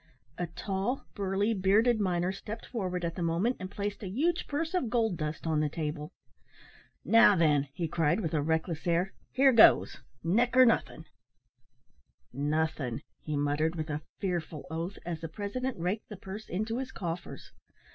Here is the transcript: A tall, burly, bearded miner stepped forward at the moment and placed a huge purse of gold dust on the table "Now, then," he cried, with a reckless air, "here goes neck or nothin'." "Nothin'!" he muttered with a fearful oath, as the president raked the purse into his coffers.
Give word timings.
A 0.39 0.47
tall, 0.47 1.05
burly, 1.13 1.53
bearded 1.53 1.99
miner 1.99 2.31
stepped 2.31 2.65
forward 2.65 3.05
at 3.05 3.13
the 3.13 3.21
moment 3.21 3.57
and 3.59 3.69
placed 3.69 4.01
a 4.01 4.07
huge 4.09 4.47
purse 4.47 4.73
of 4.73 4.89
gold 4.89 5.15
dust 5.15 5.45
on 5.45 5.59
the 5.59 5.69
table 5.69 6.11
"Now, 7.05 7.35
then," 7.35 7.67
he 7.71 7.87
cried, 7.87 8.19
with 8.19 8.33
a 8.33 8.41
reckless 8.41 8.87
air, 8.87 9.13
"here 9.29 9.53
goes 9.53 9.99
neck 10.23 10.57
or 10.57 10.65
nothin'." 10.65 11.05
"Nothin'!" 12.33 13.03
he 13.19 13.37
muttered 13.37 13.75
with 13.75 13.91
a 13.91 14.01
fearful 14.17 14.65
oath, 14.71 14.97
as 15.05 15.21
the 15.21 15.29
president 15.29 15.77
raked 15.77 16.09
the 16.09 16.17
purse 16.17 16.49
into 16.49 16.79
his 16.79 16.91
coffers. 16.91 17.51